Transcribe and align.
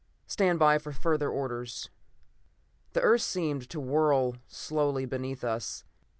Stand 0.25 0.57
by 0.57 0.79
for 0.79 0.91
further 0.93 1.29
orders." 1.29 1.91
The 2.93 3.01
earth 3.01 3.21
seemed 3.21 3.69
to 3.69 3.79
whirl 3.79 4.37
slowly 4.47 5.05
beneath 5.05 5.43
us. 5.43 5.83